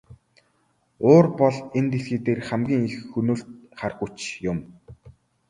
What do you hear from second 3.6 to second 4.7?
хар хүч юм.